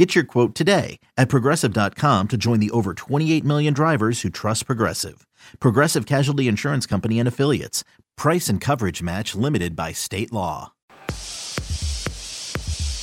Get 0.00 0.14
your 0.14 0.24
quote 0.24 0.54
today 0.54 0.98
at 1.18 1.28
progressive.com 1.28 2.28
to 2.28 2.38
join 2.38 2.58
the 2.58 2.70
over 2.70 2.94
28 2.94 3.44
million 3.44 3.74
drivers 3.74 4.22
who 4.22 4.30
trust 4.30 4.64
Progressive. 4.64 5.26
Progressive 5.58 6.06
Casualty 6.06 6.48
Insurance 6.48 6.86
Company 6.86 7.18
and 7.18 7.28
Affiliates. 7.28 7.84
Price 8.16 8.48
and 8.48 8.62
coverage 8.62 9.02
match 9.02 9.34
limited 9.34 9.76
by 9.76 9.92
state 9.92 10.32
law. 10.32 10.72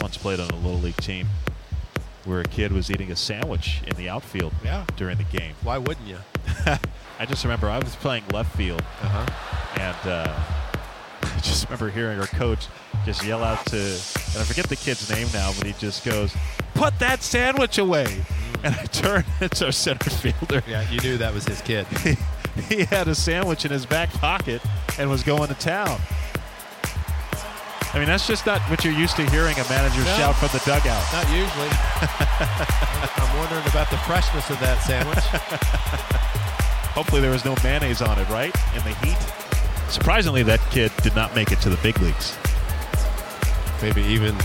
Once 0.01 0.17
played 0.17 0.39
on 0.39 0.49
a 0.49 0.55
little 0.55 0.79
league 0.79 0.97
team 0.97 1.27
where 2.25 2.39
a 2.41 2.45
kid 2.45 2.71
was 2.71 2.89
eating 2.89 3.11
a 3.11 3.15
sandwich 3.15 3.83
in 3.85 3.95
the 3.95 4.09
outfield 4.09 4.51
Yeah. 4.63 4.83
during 4.95 5.19
the 5.19 5.23
game. 5.25 5.53
Why 5.61 5.77
wouldn't 5.77 6.07
you? 6.07 6.17
I 7.19 7.27
just 7.27 7.43
remember 7.43 7.69
I 7.69 7.77
was 7.77 7.95
playing 7.97 8.23
left 8.33 8.57
field 8.57 8.81
Uh 9.03 9.07
huh. 9.07 9.79
and 9.79 10.09
uh, 10.11 10.43
I 11.37 11.39
just 11.41 11.65
remember 11.65 11.89
hearing 11.91 12.19
our 12.19 12.25
coach 12.25 12.67
just 13.05 13.23
yell 13.23 13.43
out 13.43 13.63
to, 13.67 13.77
and 13.77 14.37
I 14.39 14.43
forget 14.43 14.67
the 14.67 14.75
kid's 14.75 15.07
name 15.09 15.27
now, 15.33 15.51
but 15.55 15.67
he 15.67 15.73
just 15.73 16.03
goes, 16.03 16.35
"Put 16.73 16.97
that 16.97 17.21
sandwich 17.21 17.77
away!" 17.77 18.07
And 18.63 18.73
I 18.73 18.85
turned 18.85 19.25
it's 19.39 19.61
our 19.61 19.71
center 19.71 20.09
fielder. 20.09 20.63
Yeah, 20.67 20.89
you 20.89 20.99
knew 20.99 21.17
that 21.17 21.33
was 21.33 21.45
his 21.45 21.61
kid. 21.61 21.85
He, 22.57 22.77
he 22.77 22.85
had 22.85 23.07
a 23.07 23.13
sandwich 23.13 23.65
in 23.65 23.71
his 23.71 23.85
back 23.85 24.09
pocket 24.13 24.63
and 24.97 25.11
was 25.11 25.21
going 25.21 25.47
to 25.49 25.53
town. 25.53 25.99
I 27.93 27.99
mean, 27.99 28.07
that's 28.07 28.25
just 28.25 28.47
not 28.47 28.61
what 28.61 28.83
you're 28.83 28.95
used 28.95 29.15
to 29.17 29.29
hearing 29.29 29.53
a 29.59 29.69
manager 29.69 29.99
No. 30.03 30.17
shout 30.17 30.35
from 30.37 30.49
the 30.49 30.63
dugout. 30.65 31.03
Not 31.13 31.29
usually. 31.29 31.69
I'm 33.21 33.37
wondering 33.37 33.67
about 33.67 33.91
the 33.91 33.97
freshness 34.07 34.49
of 34.49 34.59
that 34.59 34.81
sandwich. 34.81 35.23
Hopefully, 36.95 37.21
there 37.21 37.29
was 37.29 37.45
no 37.45 37.55
mayonnaise 37.63 38.01
on 38.01 38.17
it, 38.17 38.27
right? 38.29 38.55
In 38.75 38.83
the 38.83 38.95
heat. 39.05 39.46
Surprisingly, 39.89 40.43
that 40.43 40.59
kid 40.71 40.91
did 41.01 41.15
not 41.15 41.35
make 41.35 41.51
it 41.51 41.59
to 41.61 41.69
the 41.69 41.77
big 41.77 41.99
leagues. 42.01 42.37
Maybe 43.81 44.01
even 44.03 44.35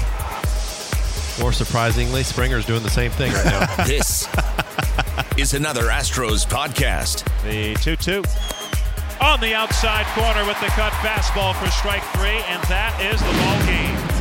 more 1.41 1.53
surprisingly, 1.53 2.23
Springer's 2.23 2.67
doing 2.67 2.83
the 2.83 2.91
same 2.91 3.11
thing 3.11 3.33
right 3.33 3.47
now. 3.47 3.85
This 3.87 4.29
is 5.37 5.55
another 5.55 5.85
Astros 5.85 6.47
podcast. 6.47 7.25
The 7.43 7.75
2 7.83 7.97
2. 7.97 8.23
On 9.25 9.41
the 9.41 9.55
outside 9.55 10.05
corner 10.15 10.47
with 10.47 10.59
the 10.61 10.67
cut 10.69 10.93
fastball 10.95 11.55
for 11.55 11.71
strike 11.71 12.03
three, 12.15 12.43
and 12.49 12.63
that 12.65 12.99
is 13.01 13.21
the 13.21 13.33
ball 13.41 13.59
game. 13.67 14.13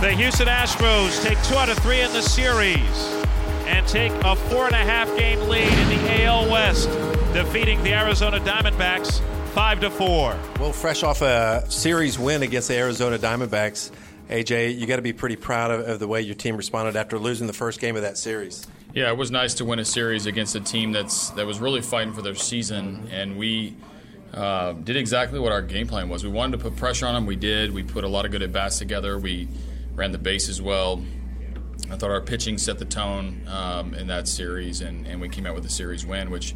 The 0.00 0.12
Houston 0.12 0.48
Astros 0.48 1.22
take 1.22 1.40
two 1.44 1.54
out 1.56 1.68
of 1.68 1.78
three 1.78 2.00
in 2.00 2.12
the 2.12 2.22
series 2.22 3.24
and 3.66 3.86
take 3.86 4.12
a 4.24 4.34
four 4.34 4.66
and 4.66 4.74
a 4.74 4.78
half 4.78 5.14
game 5.16 5.38
lead 5.48 5.68
in 5.68 5.88
the 5.90 6.24
AL 6.24 6.50
West, 6.50 6.88
defeating 7.34 7.82
the 7.82 7.92
Arizona 7.92 8.40
Diamondbacks 8.40 9.20
five 9.50 9.80
to 9.80 9.90
four. 9.90 10.38
Well, 10.58 10.72
fresh 10.72 11.02
off 11.02 11.22
a 11.22 11.64
series 11.68 12.18
win 12.18 12.42
against 12.42 12.68
the 12.68 12.76
Arizona 12.76 13.18
Diamondbacks, 13.18 13.90
AJ, 14.30 14.78
you 14.78 14.86
got 14.86 14.96
to 14.96 15.02
be 15.02 15.12
pretty 15.12 15.34
proud 15.34 15.72
of, 15.72 15.88
of 15.88 15.98
the 15.98 16.06
way 16.06 16.20
your 16.20 16.36
team 16.36 16.56
responded 16.56 16.94
after 16.94 17.18
losing 17.18 17.48
the 17.48 17.52
first 17.52 17.80
game 17.80 17.96
of 17.96 18.02
that 18.02 18.16
series. 18.16 18.64
Yeah, 18.94 19.10
it 19.10 19.16
was 19.16 19.32
nice 19.32 19.54
to 19.54 19.64
win 19.64 19.80
a 19.80 19.84
series 19.84 20.26
against 20.26 20.54
a 20.54 20.60
team 20.60 20.92
that's 20.92 21.30
that 21.30 21.46
was 21.46 21.58
really 21.58 21.80
fighting 21.82 22.12
for 22.12 22.22
their 22.22 22.36
season, 22.36 23.08
and 23.10 23.36
we 23.36 23.76
uh, 24.32 24.72
did 24.72 24.96
exactly 24.96 25.40
what 25.40 25.50
our 25.50 25.62
game 25.62 25.88
plan 25.88 26.08
was. 26.08 26.22
We 26.22 26.30
wanted 26.30 26.58
to 26.58 26.62
put 26.62 26.76
pressure 26.76 27.06
on 27.06 27.14
them. 27.14 27.26
We 27.26 27.36
did. 27.36 27.74
We 27.74 27.82
put 27.82 28.04
a 28.04 28.08
lot 28.08 28.24
of 28.24 28.30
good 28.30 28.42
at 28.42 28.52
bats 28.52 28.78
together. 28.78 29.18
We 29.18 29.48
ran 29.94 30.12
the 30.12 30.18
bases 30.18 30.62
well. 30.62 31.02
I 31.90 31.96
thought 31.96 32.10
our 32.10 32.20
pitching 32.20 32.56
set 32.56 32.78
the 32.78 32.84
tone 32.84 33.42
um, 33.48 33.94
in 33.94 34.06
that 34.08 34.28
series, 34.28 34.80
and, 34.80 35.08
and 35.08 35.20
we 35.20 35.28
came 35.28 35.44
out 35.44 35.56
with 35.56 35.66
a 35.66 35.70
series 35.70 36.06
win, 36.06 36.30
which. 36.30 36.54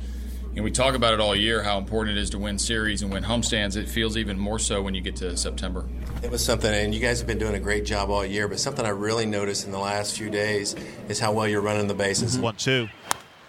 And 0.54 0.62
we 0.62 0.70
talk 0.70 0.94
about 0.94 1.14
it 1.14 1.20
all 1.20 1.34
year 1.34 1.62
how 1.62 1.78
important 1.78 2.16
it 2.16 2.20
is 2.20 2.30
to 2.30 2.38
win 2.38 2.58
series 2.58 3.02
and 3.02 3.12
win 3.12 3.24
homestands. 3.24 3.76
It 3.76 3.88
feels 3.88 4.16
even 4.16 4.38
more 4.38 4.60
so 4.60 4.82
when 4.82 4.94
you 4.94 5.00
get 5.00 5.16
to 5.16 5.36
September. 5.36 5.84
It 6.22 6.30
was 6.30 6.44
something, 6.44 6.72
and 6.72 6.94
you 6.94 7.00
guys 7.00 7.18
have 7.18 7.26
been 7.26 7.38
doing 7.38 7.56
a 7.56 7.60
great 7.60 7.84
job 7.84 8.08
all 8.08 8.24
year, 8.24 8.46
but 8.46 8.60
something 8.60 8.86
I 8.86 8.90
really 8.90 9.26
noticed 9.26 9.66
in 9.66 9.72
the 9.72 9.80
last 9.80 10.16
few 10.16 10.30
days 10.30 10.76
is 11.08 11.18
how 11.18 11.32
well 11.32 11.48
you're 11.48 11.60
running 11.60 11.88
the 11.88 11.94
bases. 11.94 12.34
Mm-hmm. 12.34 12.42
1 12.42 12.56
2. 12.56 12.88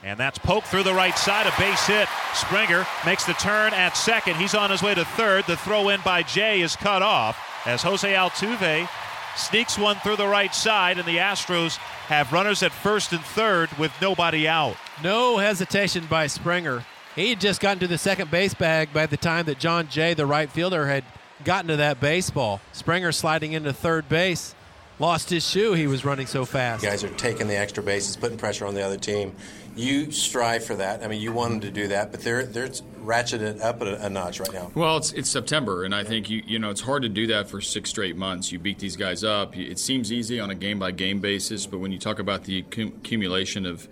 And 0.03 0.19
that's 0.19 0.37
poked 0.39 0.67
through 0.67 0.83
the 0.83 0.93
right 0.93 1.17
side, 1.17 1.47
a 1.47 1.53
base 1.59 1.85
hit. 1.85 2.07
Springer 2.33 2.85
makes 3.05 3.25
the 3.25 3.33
turn 3.33 3.73
at 3.73 3.95
second. 3.97 4.35
He's 4.35 4.53
on 4.53 4.71
his 4.71 4.81
way 4.81 4.95
to 4.95 5.05
third. 5.05 5.45
The 5.45 5.57
throw 5.57 5.89
in 5.89 6.01
by 6.01 6.23
Jay 6.23 6.61
is 6.61 6.75
cut 6.75 7.01
off 7.01 7.39
as 7.65 7.81
Jose 7.81 8.11
Altuve 8.13 8.89
sneaks 9.35 9.77
one 9.77 9.97
through 9.97 10.15
the 10.15 10.27
right 10.27 10.53
side, 10.53 10.97
and 10.97 11.07
the 11.07 11.17
Astros 11.17 11.77
have 12.07 12.33
runners 12.33 12.63
at 12.63 12.71
first 12.71 13.13
and 13.13 13.23
third 13.23 13.69
with 13.77 13.91
nobody 14.01 14.47
out. 14.47 14.75
No 15.03 15.37
hesitation 15.37 16.05
by 16.07 16.27
Springer. 16.27 16.83
He 17.15 17.29
had 17.29 17.39
just 17.39 17.61
gotten 17.61 17.79
to 17.79 17.87
the 17.87 17.97
second 17.97 18.29
base 18.29 18.53
bag 18.53 18.91
by 18.91 19.05
the 19.05 19.15
time 19.15 19.45
that 19.45 19.57
Jon 19.57 19.87
Jay, 19.87 20.13
the 20.13 20.25
right 20.25 20.51
fielder, 20.51 20.85
had 20.85 21.05
gotten 21.45 21.69
to 21.69 21.77
that 21.77 22.01
baseball. 22.01 22.59
Springer 22.73 23.13
sliding 23.13 23.53
into 23.53 23.71
third 23.71 24.09
base. 24.09 24.53
Lost 24.99 25.29
his 25.29 25.47
shoe. 25.47 25.73
He 25.73 25.87
was 25.87 26.05
running 26.05 26.25
so 26.25 26.45
fast. 26.45 26.83
You 26.83 26.89
guys 26.89 27.03
are 27.03 27.09
taking 27.09 27.47
the 27.47 27.57
extra 27.57 27.83
bases, 27.83 28.15
putting 28.15 28.37
pressure 28.37 28.65
on 28.65 28.73
the 28.75 28.81
other 28.81 28.97
team. 28.97 29.33
You 29.75 30.09
strive 30.11 30.63
for 30.65 30.75
that. 30.75 31.03
I 31.03 31.09
mean, 31.09 31.19
you 31.21 31.33
want 31.33 31.51
them 31.51 31.59
to 31.61 31.71
do 31.71 31.89
that, 31.89 32.11
but 32.11 32.21
they're 32.21 32.45
they're 32.45 32.69
ratcheted 33.03 33.61
up 33.61 33.81
a, 33.81 33.95
a 33.95 34.09
notch 34.09 34.39
right 34.39 34.53
now. 34.53 34.71
Well, 34.73 34.95
it's 34.95 35.11
it's 35.11 35.29
September, 35.29 35.83
and 35.83 35.93
I 35.93 36.05
think 36.05 36.29
you 36.29 36.41
you 36.45 36.59
know 36.59 36.69
it's 36.69 36.79
hard 36.79 37.03
to 37.03 37.09
do 37.09 37.27
that 37.27 37.49
for 37.49 37.59
six 37.59 37.89
straight 37.89 38.15
months. 38.15 38.53
You 38.53 38.59
beat 38.59 38.79
these 38.79 38.95
guys 38.95 39.25
up. 39.25 39.57
It 39.57 39.79
seems 39.79 40.13
easy 40.13 40.39
on 40.39 40.49
a 40.49 40.55
game 40.55 40.79
by 40.79 40.91
game 40.91 41.19
basis, 41.19 41.65
but 41.65 41.79
when 41.79 41.91
you 41.91 41.99
talk 41.99 42.19
about 42.19 42.45
the 42.45 42.59
accumulation 42.59 43.65
of 43.65 43.89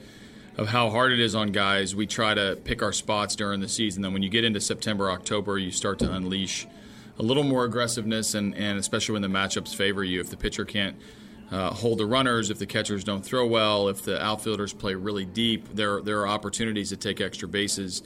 of 0.57 0.67
how 0.67 0.89
hard 0.89 1.11
it 1.11 1.19
is 1.19 1.35
on 1.35 1.51
guys, 1.51 1.95
we 1.95 2.05
try 2.05 2.33
to 2.33 2.57
pick 2.63 2.83
our 2.83 2.93
spots 2.93 3.35
during 3.35 3.59
the 3.59 3.67
season. 3.67 4.01
Then 4.01 4.13
when 4.13 4.21
you 4.21 4.29
get 4.29 4.43
into 4.43 4.61
September, 4.61 5.09
October, 5.09 5.57
you 5.57 5.71
start 5.71 5.99
to 5.99 6.11
unleash 6.11 6.67
a 7.19 7.23
little 7.23 7.43
more 7.43 7.65
aggressiveness, 7.65 8.33
and, 8.33 8.55
and 8.55 8.77
especially 8.77 9.13
when 9.13 9.21
the 9.21 9.27
matchups 9.27 9.75
favor 9.75 10.03
you. 10.03 10.19
If 10.19 10.29
the 10.29 10.37
pitcher 10.37 10.65
can't 10.65 10.95
uh, 11.51 11.71
hold 11.71 11.99
the 11.99 12.05
runners, 12.05 12.49
if 12.49 12.59
the 12.59 12.65
catchers 12.65 13.03
don't 13.03 13.23
throw 13.23 13.45
well, 13.45 13.87
if 13.87 14.03
the 14.03 14.23
outfielders 14.23 14.73
play 14.73 14.95
really 14.95 15.25
deep, 15.25 15.67
there 15.73 16.01
there 16.01 16.21
are 16.21 16.27
opportunities 16.27 16.89
to 16.89 16.97
take 16.97 17.21
extra 17.21 17.47
bases. 17.47 18.03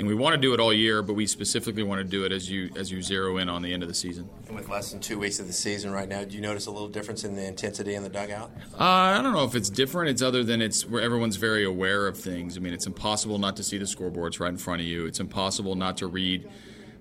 And 0.00 0.08
we 0.08 0.14
want 0.14 0.32
to 0.32 0.40
do 0.40 0.54
it 0.54 0.60
all 0.60 0.72
year, 0.72 1.02
but 1.02 1.12
we 1.12 1.26
specifically 1.26 1.82
want 1.82 1.98
to 1.98 2.04
do 2.04 2.24
it 2.24 2.32
as 2.32 2.50
you 2.50 2.70
as 2.74 2.90
you 2.90 3.02
zero 3.02 3.36
in 3.36 3.50
on 3.50 3.60
the 3.60 3.70
end 3.70 3.82
of 3.82 3.88
the 3.90 3.94
season. 3.94 4.30
And 4.46 4.56
with 4.56 4.66
less 4.70 4.90
than 4.90 4.98
two 4.98 5.18
weeks 5.18 5.38
of 5.40 5.46
the 5.46 5.52
season 5.52 5.92
right 5.92 6.08
now, 6.08 6.24
do 6.24 6.34
you 6.34 6.40
notice 6.40 6.64
a 6.64 6.70
little 6.70 6.88
difference 6.88 7.22
in 7.22 7.36
the 7.36 7.46
intensity 7.46 7.94
in 7.94 8.02
the 8.02 8.08
dugout? 8.08 8.50
Uh, 8.72 8.84
I 8.84 9.20
don't 9.20 9.34
know 9.34 9.44
if 9.44 9.54
it's 9.54 9.68
different. 9.68 10.08
It's 10.08 10.22
other 10.22 10.42
than 10.42 10.62
it's 10.62 10.86
where 10.86 11.02
everyone's 11.02 11.36
very 11.36 11.66
aware 11.66 12.06
of 12.06 12.16
things. 12.16 12.56
I 12.56 12.60
mean, 12.60 12.72
it's 12.72 12.86
impossible 12.86 13.38
not 13.38 13.56
to 13.56 13.62
see 13.62 13.76
the 13.76 13.84
scoreboards 13.84 14.40
right 14.40 14.48
in 14.48 14.56
front 14.56 14.80
of 14.80 14.86
you. 14.86 15.04
It's 15.04 15.20
impossible 15.20 15.74
not 15.74 15.98
to 15.98 16.06
read 16.06 16.48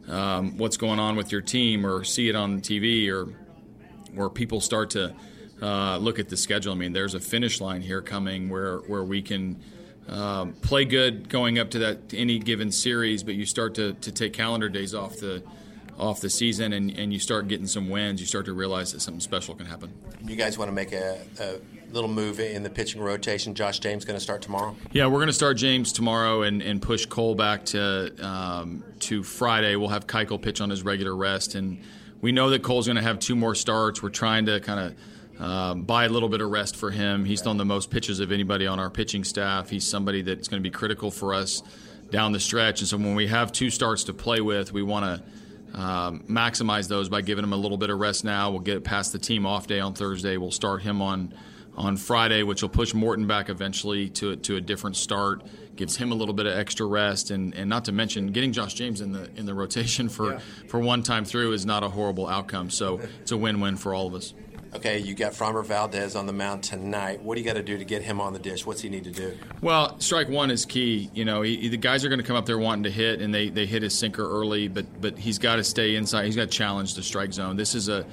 um, 0.09 0.57
what's 0.57 0.75
going 0.75 0.99
on 0.99 1.15
with 1.15 1.31
your 1.31 1.41
team 1.41 1.85
or 1.85 2.03
see 2.03 2.27
it 2.27 2.35
on 2.35 2.59
TV 2.59 3.09
or 3.09 3.33
where 4.13 4.29
people 4.29 4.59
start 4.59 4.89
to 4.89 5.15
uh, 5.61 5.95
look 5.99 6.19
at 6.19 6.27
the 6.27 6.35
schedule. 6.35 6.73
I 6.73 6.75
mean, 6.75 6.91
there's 6.91 7.13
a 7.13 7.21
finish 7.21 7.61
line 7.61 7.81
here 7.81 8.01
coming 8.01 8.49
where 8.49 8.79
where 8.79 9.05
we 9.05 9.21
can. 9.21 9.57
Um, 10.09 10.53
play 10.53 10.85
good 10.85 11.29
going 11.29 11.59
up 11.59 11.69
to 11.71 11.79
that 11.79 12.13
any 12.13 12.39
given 12.39 12.71
series, 12.71 13.23
but 13.23 13.35
you 13.35 13.45
start 13.45 13.75
to, 13.75 13.93
to 13.93 14.11
take 14.11 14.33
calendar 14.33 14.69
days 14.69 14.95
off 14.95 15.17
the 15.17 15.43
off 15.99 16.21
the 16.21 16.29
season 16.29 16.71
and, 16.71 16.97
and 16.97 17.11
you 17.11 17.19
start 17.19 17.47
getting 17.49 17.67
some 17.67 17.89
wins, 17.89 18.21
you 18.21 18.25
start 18.25 18.45
to 18.45 18.53
realize 18.53 18.93
that 18.93 19.01
something 19.01 19.19
special 19.19 19.53
can 19.53 19.65
happen. 19.65 19.93
You 20.25 20.37
guys 20.37 20.57
want 20.57 20.69
to 20.69 20.73
make 20.73 20.93
a, 20.93 21.19
a 21.39 21.59
little 21.91 22.09
move 22.09 22.39
in 22.39 22.63
the 22.63 22.69
pitching 22.69 23.01
rotation. 23.01 23.53
Josh 23.53 23.79
James 23.79 24.05
going 24.05 24.17
to 24.17 24.23
start 24.23 24.41
tomorrow. 24.41 24.75
Yeah, 24.93 25.07
we're 25.07 25.17
going 25.17 25.27
to 25.27 25.33
start 25.33 25.57
James 25.57 25.91
tomorrow 25.91 26.43
and, 26.43 26.61
and 26.61 26.81
push 26.81 27.05
Cole 27.05 27.35
back 27.35 27.65
to 27.65 28.13
um, 28.25 28.83
to 29.01 29.23
Friday. 29.23 29.75
We'll 29.75 29.89
have 29.89 30.07
Keuchel 30.07 30.41
pitch 30.41 30.61
on 30.61 30.69
his 30.69 30.83
regular 30.83 31.15
rest, 31.15 31.55
and 31.55 31.79
we 32.21 32.31
know 32.31 32.49
that 32.51 32.63
Cole's 32.63 32.87
going 32.87 32.97
to 32.97 33.03
have 33.03 33.19
two 33.19 33.35
more 33.35 33.55
starts. 33.55 34.01
We're 34.01 34.09
trying 34.09 34.45
to 34.45 34.59
kind 34.61 34.79
of 34.79 34.95
um, 35.39 35.83
buy 35.83 36.05
a 36.05 36.09
little 36.09 36.29
bit 36.29 36.41
of 36.41 36.49
rest 36.49 36.75
for 36.75 36.91
him. 36.91 37.25
He's 37.25 37.41
thrown 37.41 37.57
the 37.57 37.65
most 37.65 37.89
pitches 37.89 38.19
of 38.19 38.31
anybody 38.31 38.67
on 38.67 38.79
our 38.79 38.89
pitching 38.89 39.23
staff. 39.23 39.69
He's 39.69 39.87
somebody 39.87 40.21
that's 40.21 40.47
going 40.47 40.61
to 40.61 40.69
be 40.69 40.71
critical 40.71 41.11
for 41.11 41.33
us 41.33 41.63
down 42.11 42.31
the 42.31 42.39
stretch. 42.39 42.81
And 42.81 42.87
so 42.87 42.97
when 42.97 43.15
we 43.15 43.27
have 43.27 43.51
two 43.51 43.69
starts 43.69 44.03
to 44.05 44.13
play 44.13 44.41
with, 44.41 44.73
we 44.73 44.83
want 44.83 45.05
to 45.05 45.79
um, 45.79 46.21
maximize 46.27 46.87
those 46.87 47.09
by 47.09 47.21
giving 47.21 47.43
him 47.43 47.53
a 47.53 47.57
little 47.57 47.77
bit 47.77 47.89
of 47.89 47.99
rest 47.99 48.23
now. 48.23 48.51
We'll 48.51 48.59
get 48.59 48.83
past 48.83 49.13
the 49.13 49.19
team 49.19 49.45
off 49.45 49.67
day 49.67 49.79
on 49.79 49.93
Thursday. 49.93 50.37
We'll 50.37 50.51
start 50.51 50.81
him 50.81 51.01
on 51.01 51.33
on 51.77 51.95
Friday, 51.95 52.43
which 52.43 52.61
will 52.61 52.69
push 52.69 52.93
Morton 52.93 53.25
back 53.25 53.49
eventually 53.49 54.09
to 54.09 54.35
to 54.35 54.57
a 54.57 54.61
different 54.61 54.97
start. 54.97 55.43
Gives 55.75 55.95
him 55.95 56.11
a 56.11 56.15
little 56.15 56.33
bit 56.33 56.45
of 56.45 56.57
extra 56.57 56.85
rest, 56.85 57.31
and, 57.31 57.53
and 57.55 57.69
not 57.69 57.85
to 57.85 57.93
mention 57.93 58.33
getting 58.33 58.51
Josh 58.51 58.73
James 58.73 58.99
in 58.99 59.13
the 59.13 59.29
in 59.37 59.45
the 59.45 59.53
rotation 59.53 60.09
for, 60.09 60.39
for 60.67 60.79
one 60.79 61.03
time 61.03 61.23
through 61.23 61.53
is 61.53 61.65
not 61.65 61.83
a 61.83 61.87
horrible 61.89 62.27
outcome. 62.27 62.69
So 62.69 62.99
it's 63.21 63.31
a 63.31 63.37
win 63.37 63.61
win 63.61 63.77
for 63.77 63.93
all 63.93 64.07
of 64.07 64.13
us. 64.13 64.33
Okay, 64.71 64.99
you 64.99 65.15
got 65.15 65.33
Framber 65.33 65.65
Valdez 65.65 66.15
on 66.15 66.27
the 66.27 66.33
mound 66.33 66.61
tonight. 66.63 67.23
What 67.23 67.35
do 67.35 67.41
you 67.41 67.47
got 67.47 67.55
to 67.55 67.63
do 67.63 67.77
to 67.77 67.85
get 67.85 68.03
him 68.03 68.21
on 68.21 68.33
the 68.33 68.39
dish? 68.39 68.67
What's 68.67 68.81
he 68.81 68.89
need 68.89 69.03
to 69.05 69.11
do? 69.11 69.35
Well, 69.61 69.99
strike 69.99 70.29
one 70.29 70.51
is 70.51 70.65
key. 70.65 71.09
You 71.11 71.25
know, 71.25 71.41
he, 71.41 71.69
the 71.69 71.77
guys 71.77 72.05
are 72.05 72.09
going 72.09 72.19
to 72.19 72.25
come 72.25 72.35
up 72.35 72.45
there 72.45 72.59
wanting 72.59 72.83
to 72.83 72.91
hit, 72.91 73.19
and 73.19 73.33
they, 73.33 73.49
they 73.49 73.65
hit 73.65 73.81
his 73.81 73.97
sinker 73.97 74.23
early, 74.23 74.67
but 74.67 74.85
but 75.01 75.17
he's 75.17 75.39
got 75.39 75.55
to 75.55 75.63
stay 75.63 75.95
inside. 75.95 76.25
He's 76.25 76.35
got 76.35 76.51
to 76.51 76.57
challenge 76.57 76.93
the 76.93 77.01
strike 77.01 77.33
zone. 77.33 77.55
This 77.55 77.73
is 77.73 77.89
a 77.89 78.05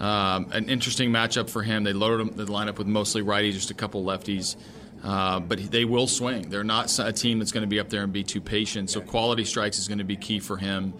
um, 0.00 0.50
an 0.52 0.68
interesting 0.68 1.10
matchup 1.10 1.48
for 1.48 1.62
him. 1.62 1.84
They 1.84 1.92
loaded 1.92 2.36
the 2.36 2.46
lineup 2.46 2.78
with 2.78 2.88
mostly 2.88 3.22
righties, 3.22 3.52
just 3.52 3.70
a 3.70 3.74
couple 3.74 4.04
lefties. 4.04 4.56
Uh, 5.04 5.40
but 5.40 5.70
they 5.70 5.84
will 5.84 6.06
swing. 6.06 6.50
They're 6.50 6.64
not 6.64 6.98
a 6.98 7.12
team 7.12 7.38
that's 7.38 7.52
going 7.52 7.62
to 7.62 7.68
be 7.68 7.80
up 7.80 7.88
there 7.88 8.02
and 8.02 8.12
be 8.12 8.24
too 8.24 8.40
patient. 8.40 8.90
So 8.90 9.00
quality 9.00 9.44
strikes 9.44 9.78
is 9.78 9.88
going 9.88 9.98
to 9.98 10.04
be 10.04 10.16
key 10.16 10.40
for 10.40 10.58
him 10.58 10.92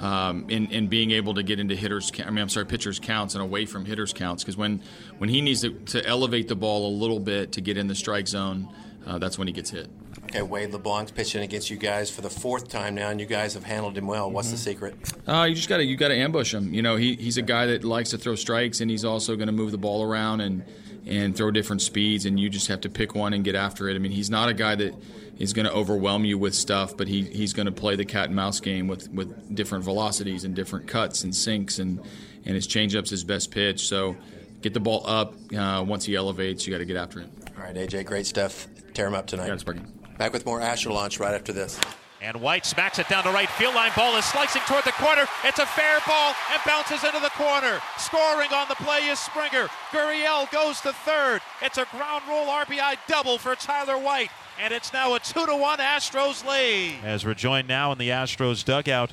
um, 0.00 0.46
in, 0.48 0.66
in 0.68 0.88
being 0.88 1.10
able 1.12 1.34
to 1.34 1.42
get 1.42 1.60
into 1.60 1.76
hitters. 1.76 2.10
I 2.24 2.30
mean, 2.30 2.38
I'm 2.38 2.48
sorry, 2.48 2.66
pitchers 2.66 2.98
counts 2.98 3.34
and 3.34 3.42
away 3.42 3.66
from 3.66 3.84
hitters 3.84 4.12
counts. 4.12 4.42
Because 4.42 4.56
when 4.56 4.82
when 5.18 5.28
he 5.28 5.40
needs 5.40 5.60
to, 5.60 5.70
to, 5.70 6.04
elevate 6.06 6.48
the 6.48 6.56
ball 6.56 6.88
a 6.88 6.94
little 6.94 7.20
bit 7.20 7.52
to 7.52 7.60
get 7.60 7.76
in 7.76 7.86
the 7.86 7.94
strike 7.94 8.26
zone, 8.26 8.68
uh, 9.06 9.18
that's 9.18 9.38
when 9.38 9.46
he 9.46 9.52
gets 9.52 9.70
hit. 9.70 9.88
Okay, 10.24 10.42
Wade 10.42 10.70
LeBlanc's 10.70 11.10
pitching 11.10 11.42
against 11.42 11.70
you 11.70 11.76
guys 11.76 12.10
for 12.10 12.22
the 12.22 12.30
fourth 12.30 12.68
time 12.68 12.94
now, 12.94 13.10
and 13.10 13.20
you 13.20 13.26
guys 13.26 13.54
have 13.54 13.64
handled 13.64 13.96
him 13.96 14.06
well. 14.06 14.30
What's 14.30 14.48
mm-hmm. 14.48 14.56
the 14.56 14.62
secret? 14.62 14.94
Uh, 15.28 15.44
you 15.44 15.54
just 15.54 15.68
got 15.68 15.78
to 15.78 15.84
you 15.84 15.96
got 15.96 16.08
to 16.08 16.16
ambush 16.16 16.54
him. 16.54 16.72
You 16.72 16.82
know, 16.82 16.96
he, 16.96 17.16
he's 17.16 17.36
a 17.36 17.42
guy 17.42 17.66
that 17.66 17.84
likes 17.84 18.10
to 18.10 18.18
throw 18.18 18.34
strikes, 18.36 18.80
and 18.80 18.90
he's 18.90 19.04
also 19.04 19.36
going 19.36 19.48
to 19.48 19.52
move 19.52 19.70
the 19.70 19.78
ball 19.78 20.02
around 20.02 20.40
and 20.40 20.64
and 21.06 21.36
throw 21.36 21.50
different 21.50 21.82
speeds, 21.82 22.26
and 22.26 22.38
you 22.38 22.50
just 22.50 22.68
have 22.68 22.80
to 22.82 22.88
pick 22.88 23.14
one 23.14 23.32
and 23.32 23.44
get 23.44 23.54
after 23.54 23.88
it. 23.88 23.94
I 23.94 23.98
mean, 23.98 24.12
he's 24.12 24.30
not 24.30 24.48
a 24.48 24.54
guy 24.54 24.74
that 24.74 24.94
is 25.38 25.52
going 25.52 25.66
to 25.66 25.72
overwhelm 25.72 26.24
you 26.24 26.38
with 26.38 26.54
stuff, 26.54 26.96
but 26.96 27.08
he, 27.08 27.22
he's 27.22 27.52
going 27.52 27.66
to 27.66 27.72
play 27.72 27.96
the 27.96 28.04
cat 28.04 28.26
and 28.26 28.36
mouse 28.36 28.60
game 28.60 28.86
with, 28.88 29.10
with 29.10 29.54
different 29.54 29.84
velocities 29.84 30.44
and 30.44 30.54
different 30.54 30.86
cuts 30.86 31.24
and 31.24 31.34
sinks, 31.34 31.78
and, 31.78 32.00
and 32.44 32.54
his 32.54 32.66
changeup's 32.66 33.10
his 33.10 33.24
best 33.24 33.50
pitch. 33.50 33.88
So 33.88 34.16
get 34.60 34.74
the 34.74 34.80
ball 34.80 35.02
up. 35.06 35.34
Uh, 35.56 35.82
once 35.86 36.04
he 36.04 36.14
elevates, 36.14 36.66
you 36.66 36.72
got 36.72 36.78
to 36.78 36.84
get 36.84 36.96
after 36.96 37.20
it. 37.20 37.28
All 37.56 37.64
right, 37.64 37.74
AJ, 37.74 38.04
great 38.04 38.26
stuff. 38.26 38.68
Tear 38.92 39.06
him 39.06 39.14
up 39.14 39.26
tonight. 39.26 39.64
Back 40.18 40.32
with 40.32 40.44
more 40.44 40.60
Astro 40.60 40.92
Launch 40.92 41.18
right 41.18 41.34
after 41.34 41.52
this. 41.52 41.80
And 42.22 42.36
White 42.42 42.66
smacks 42.66 42.98
it 42.98 43.08
down 43.08 43.24
the 43.24 43.30
right 43.30 43.48
field 43.48 43.74
line. 43.74 43.92
Ball 43.96 44.16
is 44.16 44.26
slicing 44.26 44.60
toward 44.66 44.84
the 44.84 44.92
corner. 44.92 45.26
It's 45.42 45.58
a 45.58 45.64
fair 45.64 46.00
ball 46.06 46.34
and 46.52 46.60
bounces 46.66 47.02
into 47.02 47.18
the 47.18 47.30
corner. 47.30 47.80
Scoring 47.96 48.52
on 48.52 48.68
the 48.68 48.74
play 48.74 49.06
is 49.06 49.18
Springer. 49.18 49.68
Gurriel 49.90 50.50
goes 50.52 50.82
to 50.82 50.92
third. 50.92 51.40
It's 51.62 51.78
a 51.78 51.86
ground 51.86 52.24
rule 52.28 52.44
RBI 52.44 52.98
double 53.08 53.38
for 53.38 53.54
Tyler 53.54 53.96
White. 53.96 54.30
And 54.60 54.74
it's 54.74 54.92
now 54.92 55.14
a 55.14 55.20
2 55.20 55.46
to 55.46 55.56
1 55.56 55.78
Astros 55.78 56.46
lead. 56.46 56.96
As 57.02 57.24
we're 57.24 57.32
joined 57.32 57.68
now 57.68 57.90
in 57.92 57.96
the 57.96 58.10
Astros 58.10 58.62
dugout 58.62 59.12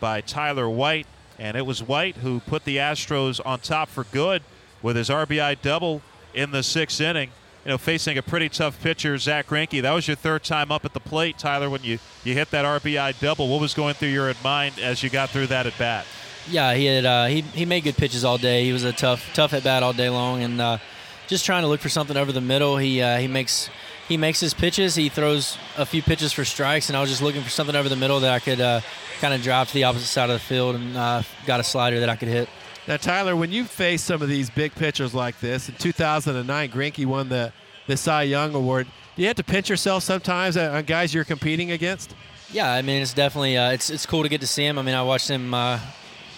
by 0.00 0.20
Tyler 0.20 0.68
White. 0.68 1.06
And 1.38 1.56
it 1.56 1.64
was 1.64 1.80
White 1.80 2.16
who 2.16 2.40
put 2.40 2.64
the 2.64 2.78
Astros 2.78 3.40
on 3.46 3.60
top 3.60 3.88
for 3.88 4.02
good 4.02 4.42
with 4.82 4.96
his 4.96 5.08
RBI 5.08 5.62
double 5.62 6.02
in 6.34 6.50
the 6.50 6.64
sixth 6.64 7.00
inning 7.00 7.30
you 7.68 7.74
know, 7.74 7.76
facing 7.76 8.16
a 8.16 8.22
pretty 8.22 8.48
tough 8.48 8.80
pitcher, 8.80 9.18
Zach 9.18 9.48
Greinke. 9.48 9.82
That 9.82 9.92
was 9.92 10.08
your 10.08 10.16
third 10.16 10.42
time 10.42 10.72
up 10.72 10.86
at 10.86 10.94
the 10.94 11.00
plate, 11.00 11.36
Tyler, 11.36 11.68
when 11.68 11.82
you, 11.82 11.98
you 12.24 12.32
hit 12.32 12.50
that 12.52 12.64
RBI 12.64 13.20
double. 13.20 13.46
What 13.46 13.60
was 13.60 13.74
going 13.74 13.92
through 13.92 14.08
your 14.08 14.32
mind 14.42 14.78
as 14.78 15.02
you 15.02 15.10
got 15.10 15.28
through 15.28 15.48
that 15.48 15.66
at 15.66 15.76
bat? 15.76 16.06
Yeah, 16.48 16.72
he 16.72 16.86
had 16.86 17.04
uh, 17.04 17.26
he, 17.26 17.42
he 17.42 17.66
made 17.66 17.84
good 17.84 17.98
pitches 17.98 18.24
all 18.24 18.38
day. 18.38 18.64
He 18.64 18.72
was 18.72 18.84
a 18.84 18.92
tough 18.94 19.22
tough 19.34 19.52
at 19.52 19.64
bat 19.64 19.82
all 19.82 19.92
day 19.92 20.08
long, 20.08 20.42
and 20.42 20.58
uh, 20.58 20.78
just 21.26 21.44
trying 21.44 21.60
to 21.60 21.68
look 21.68 21.80
for 21.80 21.90
something 21.90 22.16
over 22.16 22.32
the 22.32 22.40
middle. 22.40 22.78
He 22.78 23.02
uh, 23.02 23.18
he 23.18 23.28
makes 23.28 23.68
he 24.08 24.16
makes 24.16 24.40
his 24.40 24.54
pitches. 24.54 24.94
He 24.94 25.10
throws 25.10 25.58
a 25.76 25.84
few 25.84 26.00
pitches 26.00 26.32
for 26.32 26.46
strikes, 26.46 26.88
and 26.88 26.96
I 26.96 27.02
was 27.02 27.10
just 27.10 27.20
looking 27.20 27.42
for 27.42 27.50
something 27.50 27.76
over 27.76 27.90
the 27.90 27.96
middle 27.96 28.20
that 28.20 28.32
I 28.32 28.38
could 28.38 28.62
uh, 28.62 28.80
kind 29.20 29.34
of 29.34 29.42
drive 29.42 29.68
to 29.68 29.74
the 29.74 29.84
opposite 29.84 30.06
side 30.06 30.30
of 30.30 30.36
the 30.36 30.46
field, 30.46 30.76
and 30.76 30.96
uh, 30.96 31.22
got 31.44 31.60
a 31.60 31.64
slider 31.64 32.00
that 32.00 32.08
I 32.08 32.16
could 32.16 32.28
hit. 32.28 32.48
Now, 32.88 32.96
Tyler, 32.96 33.36
when 33.36 33.52
you 33.52 33.64
face 33.64 34.02
some 34.02 34.22
of 34.22 34.30
these 34.30 34.48
big 34.48 34.74
pitchers 34.74 35.12
like 35.12 35.38
this, 35.40 35.68
in 35.68 35.74
2009, 35.74 36.70
Greinke 36.70 37.04
won 37.04 37.28
the 37.28 37.52
the 37.88 37.96
Cy 37.96 38.22
Young 38.22 38.54
Award. 38.54 38.86
Do 39.16 39.22
you 39.22 39.26
have 39.26 39.36
to 39.36 39.42
pinch 39.42 39.68
yourself 39.68 40.04
sometimes 40.04 40.56
on 40.56 40.84
guys 40.84 41.12
you're 41.12 41.24
competing 41.24 41.72
against? 41.72 42.14
Yeah, 42.52 42.70
I 42.70 42.82
mean 42.82 43.02
it's 43.02 43.12
definitely 43.12 43.56
uh, 43.56 43.72
it's 43.72 43.90
it's 43.90 44.06
cool 44.06 44.22
to 44.22 44.28
get 44.28 44.40
to 44.42 44.46
see 44.46 44.64
him. 44.64 44.78
I 44.78 44.82
mean 44.82 44.94
I 44.94 45.02
watched 45.02 45.28
him 45.28 45.52
uh, 45.52 45.80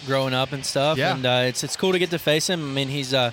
growing 0.07 0.33
up 0.33 0.51
and 0.51 0.65
stuff, 0.65 0.97
yeah. 0.97 1.13
and 1.13 1.25
uh, 1.25 1.43
it's 1.45 1.63
it's 1.63 1.75
cool 1.75 1.91
to 1.91 1.99
get 1.99 2.09
to 2.09 2.17
face 2.17 2.49
him. 2.49 2.59
I 2.71 2.73
mean 2.73 2.87
he's 2.87 3.13
uh, 3.13 3.31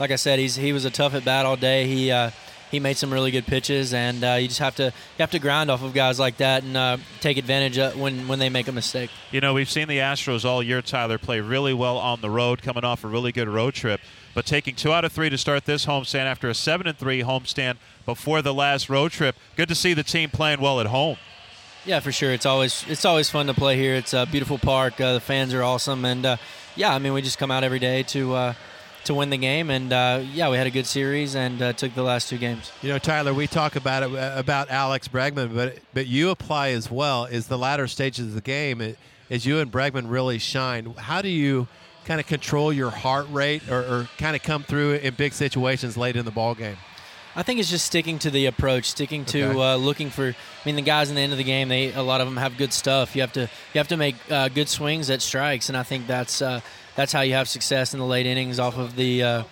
like 0.00 0.10
I 0.10 0.16
said 0.16 0.38
he's 0.38 0.56
he 0.56 0.72
was 0.72 0.84
a 0.84 0.90
tough 0.90 1.14
at 1.14 1.24
bat 1.24 1.46
all 1.46 1.56
day. 1.56 1.86
He 1.86 2.10
uh, 2.10 2.30
he 2.70 2.80
made 2.80 2.96
some 2.96 3.12
really 3.12 3.30
good 3.30 3.46
pitches, 3.46 3.94
and 3.94 4.22
uh, 4.24 4.32
you 4.32 4.48
just 4.48 4.60
have 4.60 4.76
to 4.76 4.84
you 4.84 5.20
have 5.20 5.30
to 5.30 5.38
grind 5.38 5.70
off 5.70 5.82
of 5.82 5.94
guys 5.94 6.18
like 6.18 6.38
that 6.38 6.64
and 6.64 6.76
uh, 6.76 6.96
take 7.20 7.36
advantage 7.36 7.78
of 7.78 7.98
when 7.98 8.28
when 8.28 8.38
they 8.38 8.48
make 8.48 8.68
a 8.68 8.72
mistake. 8.72 9.10
You 9.30 9.40
know, 9.40 9.54
we've 9.54 9.70
seen 9.70 9.88
the 9.88 9.98
Astros 9.98 10.44
all 10.44 10.62
year, 10.62 10.82
Tyler, 10.82 11.18
play 11.18 11.40
really 11.40 11.72
well 11.72 11.98
on 11.98 12.20
the 12.20 12.30
road, 12.30 12.62
coming 12.62 12.84
off 12.84 13.04
a 13.04 13.08
really 13.08 13.32
good 13.32 13.48
road 13.48 13.74
trip 13.74 14.00
but 14.38 14.46
taking 14.46 14.76
two 14.76 14.92
out 14.92 15.04
of 15.04 15.10
three 15.10 15.28
to 15.28 15.36
start 15.36 15.64
this 15.64 15.86
homestand 15.86 16.26
after 16.26 16.48
a 16.48 16.54
seven 16.54 16.86
and 16.86 16.96
three 16.96 17.24
homestand 17.24 17.76
before 18.06 18.40
the 18.40 18.54
last 18.54 18.88
road 18.88 19.10
trip. 19.10 19.34
Good 19.56 19.68
to 19.68 19.74
see 19.74 19.94
the 19.94 20.04
team 20.04 20.30
playing 20.30 20.60
well 20.60 20.78
at 20.78 20.86
home. 20.86 21.16
Yeah, 21.84 21.98
for 21.98 22.12
sure. 22.12 22.30
It's 22.30 22.46
always 22.46 22.84
it's 22.86 23.04
always 23.04 23.28
fun 23.28 23.48
to 23.48 23.54
play 23.54 23.76
here. 23.76 23.96
It's 23.96 24.14
a 24.14 24.26
beautiful 24.26 24.56
park. 24.56 25.00
Uh, 25.00 25.14
the 25.14 25.20
fans 25.20 25.52
are 25.54 25.64
awesome, 25.64 26.04
and 26.04 26.24
uh, 26.24 26.36
yeah, 26.76 26.94
I 26.94 27.00
mean 27.00 27.14
we 27.14 27.20
just 27.20 27.36
come 27.36 27.50
out 27.50 27.64
every 27.64 27.80
day 27.80 28.04
to. 28.04 28.34
Uh, 28.34 28.54
to 29.04 29.14
win 29.14 29.30
the 29.30 29.38
game, 29.38 29.70
and 29.70 29.92
uh, 29.92 30.22
yeah, 30.34 30.50
we 30.50 30.58
had 30.58 30.66
a 30.66 30.70
good 30.70 30.84
series 30.84 31.34
and 31.34 31.62
uh, 31.62 31.72
took 31.72 31.94
the 31.94 32.02
last 32.02 32.28
two 32.28 32.36
games. 32.36 32.70
You 32.82 32.90
know, 32.90 32.98
Tyler, 32.98 33.32
we 33.32 33.46
talk 33.46 33.74
about 33.74 34.02
it 34.02 34.14
uh, 34.14 34.34
about 34.36 34.68
Alex 34.70 35.08
Bregman, 35.08 35.54
but 35.54 35.78
but 35.94 36.06
you 36.06 36.30
apply 36.30 36.70
as 36.70 36.90
well. 36.90 37.24
Is 37.24 37.46
the 37.46 37.56
latter 37.56 37.88
stages 37.88 38.26
of 38.26 38.34
the 38.34 38.40
game, 38.42 38.96
as 39.30 39.46
you 39.46 39.58
and 39.58 39.72
Bregman 39.72 40.10
really 40.10 40.38
shine. 40.38 40.94
How 40.96 41.22
do 41.22 41.28
you 41.28 41.68
kind 42.08 42.20
of 42.20 42.26
control 42.26 42.72
your 42.72 42.90
heart 42.90 43.26
rate 43.30 43.68
or, 43.70 43.80
or 43.80 44.08
kind 44.16 44.34
of 44.34 44.42
come 44.42 44.62
through 44.62 44.94
in 44.94 45.12
big 45.14 45.34
situations 45.34 45.94
late 45.96 46.16
in 46.16 46.24
the 46.24 46.30
ball 46.30 46.54
game? 46.54 46.78
I 47.36 47.42
think 47.42 47.60
it's 47.60 47.68
just 47.68 47.84
sticking 47.84 48.18
to 48.20 48.30
the 48.30 48.46
approach, 48.46 48.86
sticking 48.86 49.26
to 49.26 49.50
okay. 49.50 49.60
uh, 49.60 49.76
looking 49.76 50.08
for. 50.08 50.24
I 50.24 50.34
mean, 50.64 50.74
the 50.74 50.82
guys 50.82 51.10
in 51.10 51.16
the 51.16 51.20
end 51.20 51.32
of 51.32 51.38
the 51.38 51.44
game, 51.44 51.68
they 51.68 51.92
a 51.92 52.02
lot 52.02 52.22
of 52.22 52.26
them 52.26 52.38
have 52.38 52.56
good 52.56 52.72
stuff. 52.72 53.14
You 53.14 53.20
have 53.20 53.32
to 53.34 53.42
you 53.42 53.78
have 53.78 53.88
to 53.88 53.96
make 53.98 54.16
uh, 54.30 54.48
good 54.48 54.68
swings 54.68 55.10
at 55.10 55.20
strikes, 55.20 55.68
and 55.68 55.76
I 55.76 55.82
think 55.82 56.06
that's 56.06 56.40
uh, 56.42 56.62
that's 56.96 57.12
how 57.12 57.20
you 57.20 57.34
have 57.34 57.46
success 57.46 57.92
in 57.92 58.00
the 58.00 58.06
late 58.06 58.26
innings 58.26 58.58
off 58.58 58.78
of 58.78 58.96
the 58.96 59.22
uh, 59.22 59.42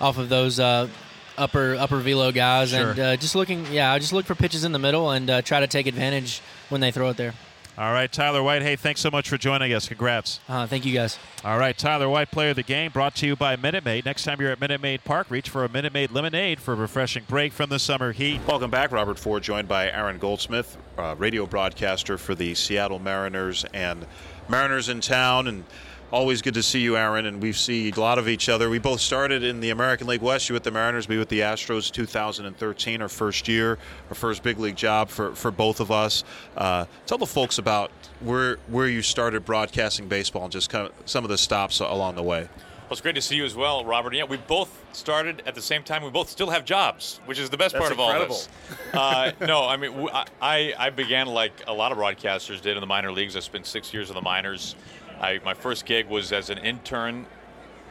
off 0.00 0.16
of 0.16 0.30
those 0.30 0.58
uh, 0.58 0.88
upper 1.36 1.76
upper 1.76 1.98
velo 1.98 2.32
guys, 2.32 2.70
sure. 2.70 2.90
and 2.90 2.98
uh, 2.98 3.16
just 3.16 3.36
looking. 3.36 3.66
Yeah, 3.70 3.92
I 3.92 3.98
just 3.98 4.14
look 4.14 4.24
for 4.24 4.34
pitches 4.34 4.64
in 4.64 4.72
the 4.72 4.80
middle 4.80 5.10
and 5.10 5.28
try 5.44 5.60
to 5.60 5.68
take 5.68 5.86
advantage 5.86 6.40
when 6.70 6.80
they 6.80 6.90
throw 6.90 7.10
it 7.10 7.18
there. 7.18 7.34
All 7.76 7.92
right, 7.92 8.10
Tyler 8.10 8.40
White. 8.40 8.62
Hey, 8.62 8.76
thanks 8.76 9.00
so 9.00 9.10
much 9.10 9.28
for 9.28 9.36
joining 9.36 9.72
us. 9.72 9.88
Congrats. 9.88 10.38
Uh, 10.48 10.64
thank 10.64 10.86
you, 10.86 10.94
guys. 10.94 11.18
All 11.44 11.58
right, 11.58 11.76
Tyler 11.76 12.08
White, 12.08 12.30
player 12.30 12.50
of 12.50 12.56
the 12.56 12.62
game, 12.62 12.92
brought 12.92 13.16
to 13.16 13.26
you 13.26 13.34
by 13.34 13.56
Minute 13.56 13.84
Maid. 13.84 14.04
Next 14.04 14.22
time 14.22 14.40
you're 14.40 14.52
at 14.52 14.60
Minute 14.60 14.80
Maid 14.80 15.02
Park, 15.02 15.28
reach 15.28 15.48
for 15.48 15.64
a 15.64 15.68
Minute 15.68 15.92
Maid 15.92 16.12
lemonade 16.12 16.60
for 16.60 16.72
a 16.72 16.76
refreshing 16.76 17.24
break 17.26 17.52
from 17.52 17.70
the 17.70 17.80
summer 17.80 18.12
heat. 18.12 18.40
Welcome 18.46 18.70
back, 18.70 18.92
Robert 18.92 19.18
Ford, 19.18 19.42
joined 19.42 19.66
by 19.66 19.90
Aaron 19.90 20.18
Goldsmith, 20.18 20.76
uh, 20.96 21.16
radio 21.18 21.46
broadcaster 21.46 22.16
for 22.16 22.36
the 22.36 22.54
Seattle 22.54 23.00
Mariners 23.00 23.64
and 23.74 24.06
Mariners 24.48 24.88
in 24.88 25.00
town 25.00 25.48
and 25.48 25.64
always 26.14 26.42
good 26.42 26.54
to 26.54 26.62
see 26.62 26.80
you, 26.80 26.96
Aaron. 26.96 27.26
And 27.26 27.42
we've 27.42 27.58
seen 27.58 27.92
a 27.92 28.00
lot 28.00 28.18
of 28.18 28.28
each 28.28 28.48
other. 28.48 28.70
We 28.70 28.78
both 28.78 29.00
started 29.00 29.42
in 29.42 29.58
the 29.60 29.70
American 29.70 30.06
League 30.06 30.22
West. 30.22 30.48
You 30.48 30.54
with 30.54 30.62
the 30.62 30.70
Mariners, 30.70 31.08
me 31.08 31.18
with 31.18 31.28
the 31.28 31.40
Astros. 31.40 31.90
2013, 31.90 33.02
our 33.02 33.08
first 33.08 33.48
year, 33.48 33.78
our 34.08 34.14
first 34.14 34.42
big 34.42 34.58
league 34.58 34.76
job 34.76 35.08
for, 35.08 35.34
for 35.34 35.50
both 35.50 35.80
of 35.80 35.90
us. 35.90 36.22
Uh, 36.56 36.86
tell 37.06 37.18
the 37.18 37.26
folks 37.26 37.58
about 37.58 37.90
where 38.20 38.56
where 38.68 38.86
you 38.86 39.02
started 39.02 39.44
broadcasting 39.44 40.06
baseball 40.06 40.44
and 40.44 40.52
just 40.52 40.70
kind 40.70 40.86
of 40.86 40.92
some 41.04 41.24
of 41.24 41.30
the 41.30 41.38
stops 41.38 41.80
along 41.80 42.14
the 42.14 42.22
way. 42.22 42.48
Well, 42.84 42.92
it's 42.92 43.00
great 43.00 43.14
to 43.14 43.22
see 43.22 43.36
you 43.36 43.44
as 43.46 43.56
well, 43.56 43.84
Robert. 43.84 44.14
Yeah, 44.14 44.24
we 44.24 44.36
both 44.36 44.84
started 44.92 45.42
at 45.46 45.54
the 45.54 45.62
same 45.62 45.82
time. 45.82 46.04
We 46.04 46.10
both 46.10 46.28
still 46.28 46.50
have 46.50 46.66
jobs, 46.66 47.18
which 47.24 47.38
is 47.38 47.48
the 47.48 47.56
best 47.56 47.72
That's 47.72 47.80
part 47.80 47.92
of 47.92 47.98
incredible. 47.98 48.34
all 48.36 49.24
this. 49.24 49.40
Uh, 49.40 49.46
no, 49.46 49.66
I 49.66 49.76
mean, 49.78 50.08
I, 50.40 50.74
I 50.78 50.90
began 50.90 51.26
like 51.26 51.52
a 51.66 51.72
lot 51.72 51.92
of 51.92 51.98
broadcasters 51.98 52.60
did 52.60 52.76
in 52.76 52.80
the 52.82 52.86
minor 52.86 53.10
leagues. 53.10 53.36
I 53.36 53.40
spent 53.40 53.66
six 53.66 53.92
years 53.92 54.10
in 54.10 54.14
the 54.14 54.22
minors. 54.22 54.76
I, 55.20 55.40
my 55.44 55.54
first 55.54 55.86
gig 55.86 56.08
was 56.08 56.32
as 56.32 56.50
an 56.50 56.58
intern 56.58 57.26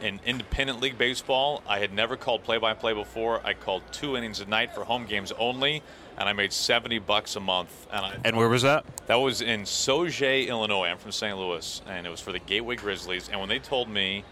in 0.00 0.20
independent 0.26 0.80
league 0.80 0.98
baseball. 0.98 1.62
I 1.66 1.78
had 1.78 1.92
never 1.92 2.16
called 2.16 2.42
play-by-play 2.44 2.92
before. 2.92 3.40
I 3.44 3.54
called 3.54 3.82
two 3.92 4.16
innings 4.16 4.40
a 4.40 4.46
night 4.46 4.74
for 4.74 4.84
home 4.84 5.06
games 5.06 5.32
only, 5.38 5.82
and 6.18 6.28
I 6.28 6.32
made 6.32 6.52
70 6.52 6.98
bucks 7.00 7.36
a 7.36 7.40
month. 7.40 7.86
And, 7.92 8.04
I, 8.04 8.16
and 8.24 8.36
where 8.36 8.48
was 8.48 8.62
that? 8.62 8.84
That 9.06 9.16
was 9.16 9.40
in 9.40 9.62
Sauget, 9.62 10.48
Illinois. 10.48 10.88
I'm 10.88 10.98
from 10.98 11.12
St. 11.12 11.36
Louis, 11.36 11.82
and 11.86 12.06
it 12.06 12.10
was 12.10 12.20
for 12.20 12.32
the 12.32 12.38
Gateway 12.38 12.76
Grizzlies. 12.76 13.28
And 13.28 13.40
when 13.40 13.48
they 13.48 13.58
told 13.58 13.88
me 13.88 14.24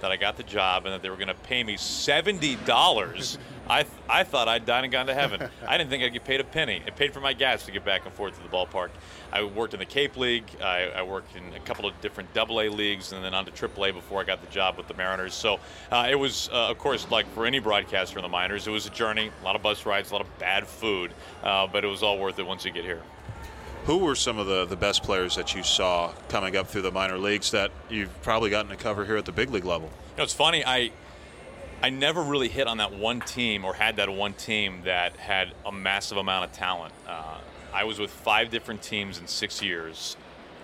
that 0.00 0.10
I 0.10 0.16
got 0.16 0.36
the 0.36 0.42
job 0.42 0.86
and 0.86 0.94
that 0.94 1.02
they 1.02 1.10
were 1.10 1.16
going 1.16 1.28
to 1.28 1.34
pay 1.34 1.62
me 1.62 1.76
seventy 1.76 2.56
dollars. 2.56 3.38
I 3.68 3.82
th- 3.84 3.94
I 4.08 4.24
thought 4.24 4.48
I'd 4.48 4.66
died 4.66 4.82
and 4.82 4.92
gone 4.92 5.06
to 5.06 5.14
heaven. 5.14 5.48
I 5.66 5.78
didn't 5.78 5.90
think 5.90 6.02
I'd 6.02 6.12
get 6.12 6.24
paid 6.24 6.40
a 6.40 6.44
penny. 6.44 6.82
It 6.86 6.96
paid 6.96 7.12
for 7.12 7.20
my 7.20 7.32
gas 7.32 7.64
to 7.66 7.70
get 7.70 7.84
back 7.84 8.04
and 8.04 8.12
forth 8.12 8.36
to 8.36 8.42
the 8.42 8.48
ballpark. 8.48 8.88
I 9.32 9.44
worked 9.44 9.74
in 9.74 9.78
the 9.78 9.86
Cape 9.86 10.16
League. 10.16 10.44
I, 10.60 10.90
I 10.96 11.02
worked 11.02 11.36
in 11.36 11.54
a 11.54 11.60
couple 11.60 11.86
of 11.86 12.00
different 12.00 12.34
Double 12.34 12.60
A 12.60 12.68
leagues, 12.68 13.12
and 13.12 13.24
then 13.24 13.32
on 13.32 13.44
to 13.44 13.52
Triple 13.52 13.84
A 13.84 13.92
before 13.92 14.20
I 14.20 14.24
got 14.24 14.40
the 14.44 14.50
job 14.50 14.76
with 14.76 14.88
the 14.88 14.94
Mariners. 14.94 15.34
So 15.34 15.60
uh, 15.92 16.08
it 16.10 16.16
was, 16.16 16.48
uh, 16.52 16.70
of 16.70 16.78
course, 16.78 17.08
like 17.10 17.32
for 17.32 17.46
any 17.46 17.60
broadcaster 17.60 18.18
in 18.18 18.22
the 18.22 18.28
minors, 18.28 18.66
it 18.66 18.70
was 18.70 18.86
a 18.86 18.90
journey. 18.90 19.30
A 19.40 19.44
lot 19.44 19.54
of 19.54 19.62
bus 19.62 19.86
rides, 19.86 20.10
a 20.10 20.14
lot 20.14 20.22
of 20.22 20.38
bad 20.40 20.66
food, 20.66 21.12
uh, 21.44 21.68
but 21.68 21.84
it 21.84 21.88
was 21.88 22.02
all 22.02 22.18
worth 22.18 22.40
it 22.40 22.46
once 22.46 22.64
you 22.64 22.72
get 22.72 22.84
here. 22.84 23.02
Who 23.86 23.98
were 23.98 24.14
some 24.14 24.38
of 24.38 24.46
the, 24.46 24.66
the 24.66 24.76
best 24.76 25.02
players 25.02 25.36
that 25.36 25.54
you 25.54 25.62
saw 25.62 26.12
coming 26.28 26.54
up 26.56 26.68
through 26.68 26.82
the 26.82 26.92
minor 26.92 27.18
leagues 27.18 27.50
that 27.52 27.70
you've 27.88 28.22
probably 28.22 28.50
gotten 28.50 28.70
to 28.70 28.76
cover 28.76 29.04
here 29.04 29.16
at 29.16 29.24
the 29.24 29.32
big 29.32 29.50
league 29.50 29.64
level? 29.64 29.88
You 29.88 30.18
know, 30.18 30.24
it's 30.24 30.34
funny. 30.34 30.64
I 30.64 30.92
I 31.82 31.88
never 31.88 32.22
really 32.22 32.48
hit 32.48 32.66
on 32.66 32.76
that 32.76 32.92
one 32.92 33.20
team 33.20 33.64
or 33.64 33.72
had 33.72 33.96
that 33.96 34.10
one 34.10 34.34
team 34.34 34.82
that 34.84 35.16
had 35.16 35.54
a 35.64 35.72
massive 35.72 36.18
amount 36.18 36.44
of 36.44 36.52
talent. 36.52 36.92
Uh, 37.08 37.38
I 37.72 37.84
was 37.84 37.98
with 37.98 38.10
five 38.10 38.50
different 38.50 38.82
teams 38.82 39.18
in 39.18 39.26
six 39.26 39.62
years. 39.62 40.16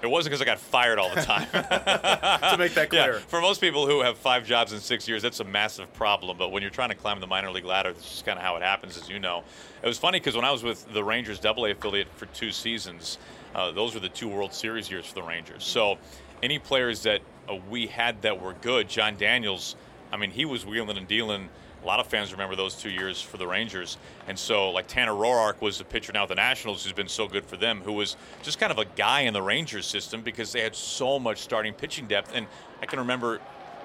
It 0.03 0.09
wasn't 0.09 0.33
because 0.33 0.43
I 0.43 0.45
got 0.45 0.59
fired 0.59 0.99
all 0.99 1.15
the 1.15 1.23
time. 1.23 1.47
to 1.53 2.57
make 2.59 2.75
that 2.75 2.91
clear. 2.91 3.15
Yeah, 3.15 3.19
for 3.21 3.41
most 3.41 3.61
people 3.61 3.87
who 3.87 4.03
have 4.03 4.19
five 4.19 4.47
jobs 4.47 4.73
in 4.73 4.81
six 4.81 5.09
years, 5.09 5.23
that's 5.23 5.41
a 5.41 5.45
massive 5.45 5.93
problem. 5.95 6.37
But 6.37 6.53
when 6.53 6.63
you're 6.63 6.71
trying 6.71 6.91
to 6.91 6.95
climb 6.95 7.19
the 7.21 7.27
minor 7.27 7.51
league 7.51 7.65
ladder, 7.65 7.93
this 7.93 8.17
is 8.17 8.23
kind 8.23 8.39
of 8.39 8.45
how 8.45 8.57
it 8.57 8.63
happens, 8.63 8.97
as 8.97 9.09
you 9.09 9.19
know. 9.19 9.43
It 9.83 9.87
was 9.87 9.99
funny 9.99 10.19
because 10.21 10.37
when 10.37 10.45
I 10.45 10.53
was 10.53 10.63
with 10.63 10.93
the 10.93 11.03
Rangers 11.03 11.39
Double 11.39 11.65
A 11.67 11.71
affiliate 11.71 12.09
for 12.17 12.27
two 12.27 12.53
seasons, 12.53 13.19
uh, 13.55 13.71
those 13.71 13.95
were 13.95 14.01
the 14.01 14.09
two 14.09 14.29
World 14.29 14.53
Series 14.53 14.91
years 14.91 15.07
for 15.07 15.15
the 15.15 15.23
Rangers. 15.23 15.65
So 15.65 15.99
any 16.43 16.59
players 16.59 17.03
that 17.05 17.23
uh, 17.49 17.57
we 17.71 17.87
had 17.87 18.23
that 18.23 18.41
were 18.41 18.55
good, 18.61 18.89
Jon 18.89 19.17
Daniels, 19.17 19.77
I 20.13 20.17
mean, 20.17 20.31
he 20.31 20.45
was 20.45 20.65
wheeling 20.65 20.97
and 20.97 21.09
dealing. 21.09 21.49
A 21.83 21.87
lot 21.87 22.01
of 22.01 22.07
fans 22.07 22.33
remember 22.33 22.57
those 22.57 22.75
two 22.75 22.91
years 22.91 23.21
for 23.23 23.37
the 23.37 23.47
Rangers. 23.47 23.97
And 24.27 24.39
so, 24.39 24.71
like 24.71 24.89
Tanner 24.89 25.13
Roark 25.13 25.61
was 25.61 25.79
the 25.79 25.85
pitcher 25.85 26.13
now 26.13 26.25
at 26.25 26.29
the 26.29 26.35
Nationals 26.35 26.83
who's 26.83 26.93
been 26.93 27.09
so 27.09 27.29
good 27.29 27.45
for 27.45 27.57
them, 27.57 27.81
who 27.83 27.93
was 27.93 28.17
just 28.43 28.59
kind 28.59 28.73
of 28.73 28.79
a 28.79 28.85
guy 28.85 29.21
in 29.21 29.33
the 29.35 29.43
Rangers 29.43 29.87
system 29.87 30.23
because 30.23 30.53
they 30.53 30.63
had 30.63 30.75
so 30.75 31.19
much 31.19 31.39
starting 31.39 31.73
pitching 31.73 32.07
depth. 32.07 32.33
And 32.35 32.47
I 32.83 32.87
can 32.87 32.99
remember 32.99 33.41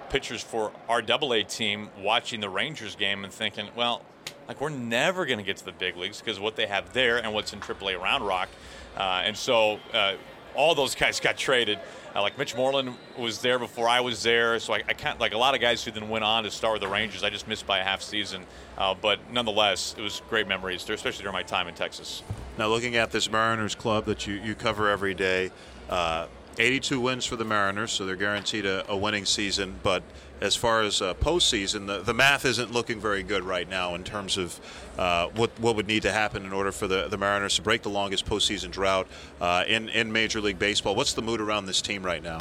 pitchers 0.10 0.42
for 0.42 0.72
our 0.90 1.02
double 1.02 1.34
A 1.34 1.44
team 1.44 1.90
watching 2.02 2.40
the 2.40 2.50
Rangers 2.50 2.96
game 2.96 3.24
and 3.24 3.32
thinking, 3.32 3.68
well, 3.76 4.04
like 4.48 4.60
we're 4.60 4.70
never 4.70 5.26
going 5.26 5.38
to 5.38 5.46
get 5.46 5.58
to 5.58 5.66
the 5.66 5.72
big 5.72 5.96
leagues 5.96 6.20
because 6.20 6.40
what 6.40 6.56
they 6.56 6.68
have 6.68 6.92
there 6.94 7.18
and 7.18 7.34
what's 7.34 7.54
in 7.54 7.60
AAA 7.60 8.00
Round 8.00 8.26
Rock. 8.26 8.50
Uh, 8.98 9.22
and 9.24 9.38
so 9.38 9.80
uh, 9.94 10.16
all 10.56 10.76
those 10.76 10.96
guys 10.96 11.20
got 11.20 11.38
traded. 11.38 11.80
Uh, 12.14 12.22
like 12.22 12.38
Mitch 12.38 12.56
Moreland 12.56 12.94
was 13.18 13.40
there 13.40 13.58
before 13.58 13.88
I 13.88 14.02
was 14.02 14.22
there, 14.22 14.60
so 14.60 14.74
I, 14.74 14.84
I, 14.88 14.94
can't 14.94 15.18
like 15.22 15.34
a 15.34 15.38
lot 15.38 15.56
of 15.56 15.62
guys 15.62 15.82
who 15.84 15.92
then 15.92 16.10
went 16.10 16.26
on 16.26 16.44
to 16.44 16.52
start 16.52 16.74
with 16.74 16.82
the 16.82 16.90
Rangers. 16.90 17.24
I 17.24 17.30
just 17.30 17.48
missed 17.48 17.66
by 17.66 17.80
a 17.80 17.84
half 17.84 18.02
season, 18.02 18.46
uh, 18.78 18.94
but 18.94 19.32
nonetheless, 19.32 19.96
it 19.98 20.02
was 20.02 20.22
great 20.30 20.46
memories, 20.46 20.88
especially 20.90 21.24
during 21.24 21.34
my 21.34 21.44
time 21.44 21.70
in 21.70 21.74
Texas. 21.74 22.22
Now, 22.58 22.68
looking 22.68 22.98
at 22.98 23.12
this 23.12 23.32
Mariners 23.32 23.76
club 23.76 24.06
that 24.06 24.28
you, 24.28 24.34
you 24.34 24.56
cover 24.56 24.90
every 24.90 25.14
day, 25.14 25.52
uh, 25.90 26.28
82 26.58 27.00
wins 27.00 27.26
for 27.26 27.36
the 27.36 27.46
Mariners, 27.46 27.92
so 27.92 28.06
they're 28.06 28.16
guaranteed 28.16 28.66
a, 28.66 28.90
a 28.90 28.96
winning 28.96 29.26
season. 29.26 29.80
But 29.84 30.04
as 30.42 30.56
far 30.56 30.82
as 30.82 31.02
uh, 31.02 31.14
postseason, 31.16 31.88
the, 31.88 32.00
the 32.00 32.14
math 32.14 32.46
isn't 32.46 32.72
looking 32.72 33.00
very 33.00 33.24
good 33.24 33.44
right 33.44 33.70
now 33.70 33.96
in 33.96 34.04
terms 34.04 34.38
of 34.38 34.60
uh, 34.98 35.28
what 35.36 35.52
what 35.60 35.76
would 35.76 35.88
need 35.88 36.02
to 36.04 36.12
happen 36.12 36.46
in 36.46 36.52
order 36.52 36.72
for 36.72 36.88
the, 36.88 37.08
the 37.08 37.18
Mariners 37.18 37.56
to 37.56 37.62
break 37.62 37.84
the 37.84 37.90
longest 37.90 38.26
postseason 38.26 38.72
drought 38.72 39.08
uh, 39.40 39.64
in 39.68 39.90
in 39.90 40.12
Major 40.12 40.42
League 40.42 40.60
Baseball. 40.60 40.96
What's 40.96 41.14
the 41.14 41.22
mood 41.22 41.40
around 41.40 41.68
this 41.68 41.82
team 41.82 42.04
right 42.04 42.24
now? 42.24 42.40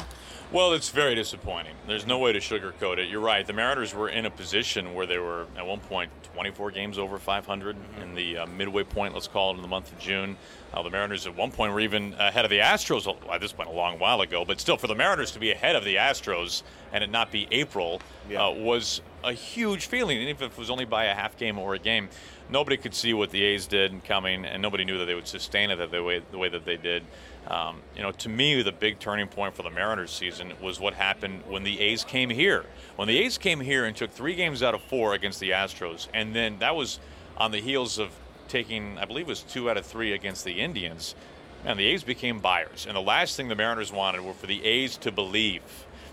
Well, 0.51 0.73
it's 0.73 0.89
very 0.89 1.15
disappointing. 1.15 1.75
There's 1.87 2.05
no 2.05 2.19
way 2.19 2.33
to 2.33 2.39
sugarcoat 2.39 2.97
it. 2.97 3.07
You're 3.07 3.21
right. 3.21 3.47
The 3.47 3.53
Mariners 3.53 3.95
were 3.95 4.09
in 4.09 4.25
a 4.25 4.29
position 4.29 4.93
where 4.93 5.05
they 5.05 5.17
were 5.17 5.47
at 5.55 5.65
one 5.65 5.79
point 5.79 6.11
24 6.33 6.71
games 6.71 6.97
over 6.97 7.17
500 7.17 7.77
mm-hmm. 7.77 8.01
in 8.01 8.15
the 8.15 8.39
uh, 8.39 8.45
midway 8.47 8.83
point, 8.83 9.13
let's 9.13 9.29
call 9.29 9.51
it, 9.51 9.55
in 9.55 9.61
the 9.61 9.69
month 9.69 9.93
of 9.93 9.97
June. 9.97 10.35
Uh, 10.73 10.81
the 10.83 10.89
Mariners 10.89 11.25
at 11.25 11.37
one 11.37 11.51
point 11.51 11.71
were 11.71 11.79
even 11.79 12.13
ahead 12.15 12.43
of 12.43 12.51
the 12.51 12.59
Astros. 12.59 13.05
Well, 13.05 13.39
this 13.39 13.57
went 13.57 13.69
a 13.69 13.73
long 13.73 13.97
while 13.97 14.19
ago, 14.19 14.43
but 14.43 14.59
still, 14.59 14.75
for 14.75 14.87
the 14.87 14.95
Mariners 14.95 15.31
to 15.31 15.39
be 15.39 15.51
ahead 15.51 15.77
of 15.77 15.85
the 15.85 15.95
Astros 15.95 16.63
and 16.91 17.01
it 17.01 17.09
not 17.09 17.31
be 17.31 17.47
April 17.51 18.01
yeah. 18.29 18.47
uh, 18.47 18.51
was 18.51 19.01
a 19.23 19.31
huge 19.31 19.85
feeling, 19.85 20.17
even 20.17 20.35
if 20.35 20.41
it 20.41 20.57
was 20.57 20.69
only 20.69 20.85
by 20.85 21.05
a 21.05 21.15
half 21.15 21.37
game 21.37 21.59
or 21.59 21.75
a 21.75 21.79
game. 21.79 22.09
Nobody 22.49 22.75
could 22.75 22.93
see 22.93 23.13
what 23.13 23.29
the 23.29 23.41
A's 23.41 23.67
did 23.67 24.03
coming, 24.03 24.43
and 24.43 24.61
nobody 24.61 24.83
knew 24.83 24.97
that 24.97 25.05
they 25.05 25.15
would 25.15 25.27
sustain 25.27 25.71
it 25.71 25.91
the 25.91 26.03
way 26.03 26.21
the 26.31 26.37
way 26.37 26.49
that 26.49 26.65
they 26.65 26.75
did. 26.75 27.03
Um, 27.47 27.81
you 27.95 28.01
know, 28.01 28.11
to 28.11 28.29
me, 28.29 28.61
the 28.61 28.71
big 28.71 28.99
turning 28.99 29.27
point 29.27 29.55
for 29.55 29.63
the 29.63 29.69
Mariners 29.69 30.11
season 30.11 30.53
was 30.61 30.79
what 30.79 30.93
happened 30.93 31.43
when 31.47 31.63
the 31.63 31.79
A's 31.79 32.03
came 32.03 32.29
here. 32.29 32.65
When 32.95 33.07
the 33.07 33.17
A's 33.17 33.37
came 33.37 33.59
here 33.59 33.85
and 33.85 33.95
took 33.95 34.11
three 34.11 34.35
games 34.35 34.61
out 34.61 34.75
of 34.75 34.81
four 34.83 35.13
against 35.13 35.39
the 35.39 35.49
Astros, 35.49 36.07
and 36.13 36.35
then 36.35 36.59
that 36.59 36.75
was 36.75 36.99
on 37.37 37.51
the 37.51 37.59
heels 37.59 37.97
of 37.97 38.11
taking, 38.47 38.97
I 38.99 39.05
believe, 39.05 39.25
it 39.25 39.29
was 39.29 39.41
two 39.41 39.69
out 39.69 39.77
of 39.77 39.85
three 39.85 40.13
against 40.13 40.45
the 40.45 40.59
Indians. 40.59 41.15
And 41.65 41.79
the 41.79 41.85
A's 41.85 42.03
became 42.03 42.39
buyers, 42.39 42.85
and 42.87 42.95
the 42.95 43.01
last 43.01 43.37
thing 43.37 43.47
the 43.47 43.55
Mariners 43.55 43.91
wanted 43.91 44.21
were 44.21 44.33
for 44.33 44.47
the 44.47 44.63
A's 44.65 44.97
to 44.97 45.11
believe, 45.11 45.61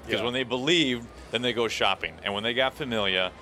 because 0.05 0.21
yeah. 0.21 0.25
when 0.25 0.35
they 0.35 0.43
believed, 0.43 1.07
then 1.31 1.41
they 1.41 1.55
go 1.55 1.69
shopping, 1.69 2.15
and 2.23 2.35
when 2.35 2.43
they 2.43 2.53
got 2.53 2.75
Familia, 2.75 3.33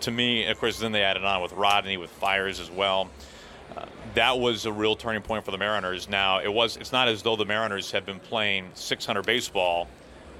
to 0.00 0.10
me, 0.10 0.46
of 0.46 0.58
course, 0.58 0.78
then 0.78 0.92
they 0.92 1.02
added 1.02 1.24
on 1.24 1.40
with 1.40 1.52
Rodney, 1.52 1.96
with 1.96 2.10
Fiers 2.10 2.60
as 2.60 2.70
well 2.70 3.08
that 4.14 4.38
was 4.38 4.66
a 4.66 4.72
real 4.72 4.96
turning 4.96 5.22
point 5.22 5.44
for 5.44 5.50
the 5.50 5.58
Mariners. 5.58 6.08
Now 6.08 6.40
it 6.40 6.52
was 6.52 6.76
it's 6.76 6.92
not 6.92 7.08
as 7.08 7.22
though 7.22 7.36
the 7.36 7.44
Mariners 7.44 7.90
have 7.92 8.06
been 8.06 8.20
playing 8.20 8.70
600 8.74 9.24
baseball 9.24 9.88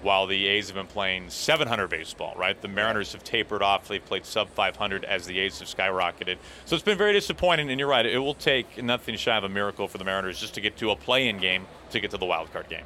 while 0.02 0.26
the 0.26 0.46
A's 0.46 0.68
have 0.68 0.76
been 0.76 0.86
playing 0.86 1.28
700 1.28 1.88
baseball, 1.88 2.34
right? 2.36 2.60
The 2.60 2.68
Mariners 2.68 3.12
have 3.12 3.22
tapered 3.22 3.62
off. 3.62 3.88
They've 3.88 4.04
played 4.04 4.24
sub 4.24 4.48
500 4.48 5.04
as 5.04 5.26
the 5.26 5.38
A's 5.40 5.58
have 5.58 5.68
skyrocketed. 5.68 6.38
So 6.64 6.74
it's 6.74 6.84
been 6.84 6.96
very 6.96 7.12
disappointing, 7.12 7.70
and 7.70 7.78
you're 7.78 7.88
right. 7.88 8.06
It 8.06 8.18
will 8.18 8.34
take 8.34 8.82
nothing 8.82 9.16
shy 9.16 9.36
of 9.36 9.44
a 9.44 9.48
miracle 9.48 9.88
for 9.88 9.98
the 9.98 10.04
Mariners 10.04 10.40
just 10.40 10.54
to 10.54 10.60
get 10.60 10.76
to 10.78 10.90
a 10.90 10.96
play-in 10.96 11.38
game 11.38 11.66
to 11.90 12.00
get 12.00 12.10
to 12.12 12.18
the 12.18 12.24
wild 12.24 12.52
card 12.52 12.68
game. 12.68 12.84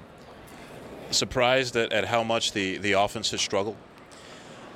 Surprised 1.10 1.76
at, 1.76 1.92
at 1.92 2.06
how 2.06 2.24
much 2.24 2.52
the, 2.52 2.78
the 2.78 2.92
offense 2.92 3.30
has 3.30 3.40
struggled? 3.40 3.76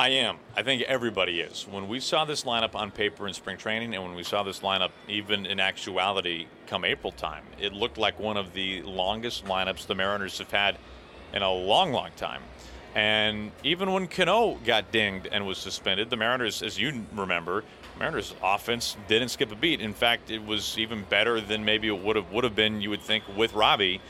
I 0.00 0.10
am. 0.10 0.36
I 0.56 0.62
think 0.62 0.82
everybody 0.82 1.40
is. 1.40 1.66
When 1.68 1.88
we 1.88 1.98
saw 1.98 2.24
this 2.24 2.44
lineup 2.44 2.76
on 2.76 2.92
paper 2.92 3.26
in 3.26 3.34
spring 3.34 3.56
training, 3.56 3.96
and 3.96 4.04
when 4.04 4.14
we 4.14 4.22
saw 4.22 4.44
this 4.44 4.60
lineup 4.60 4.90
even 5.08 5.44
in 5.44 5.58
actuality 5.58 6.46
come 6.68 6.84
April 6.84 7.10
time, 7.10 7.42
it 7.60 7.72
looked 7.72 7.98
like 7.98 8.20
one 8.20 8.36
of 8.36 8.52
the 8.52 8.82
longest 8.82 9.44
lineups 9.46 9.88
the 9.88 9.96
Mariners 9.96 10.38
have 10.38 10.52
had 10.52 10.78
in 11.34 11.42
a 11.42 11.50
long, 11.50 11.90
long 11.90 12.10
time. 12.16 12.42
And 12.94 13.50
even 13.64 13.92
when 13.92 14.06
Cano 14.06 14.60
got 14.64 14.92
dinged 14.92 15.26
and 15.32 15.44
was 15.44 15.58
suspended, 15.58 16.10
the 16.10 16.16
Mariners, 16.16 16.62
as 16.62 16.78
you 16.78 17.04
remember, 17.12 17.64
Mariners 17.98 18.36
offense 18.40 18.96
didn't 19.08 19.30
skip 19.30 19.50
a 19.50 19.56
beat. 19.56 19.80
In 19.80 19.94
fact, 19.94 20.30
it 20.30 20.46
was 20.46 20.78
even 20.78 21.02
better 21.10 21.40
than 21.40 21.64
maybe 21.64 21.88
it 21.88 21.98
would 21.98 22.14
have 22.14 22.30
would 22.30 22.44
have 22.44 22.54
been. 22.54 22.80
You 22.80 22.90
would 22.90 23.02
think 23.02 23.24
with 23.36 23.52
Robbie. 23.52 24.00